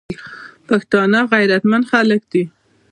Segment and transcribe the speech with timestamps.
[0.67, 2.43] پښتانه غیرتمن خلک دي.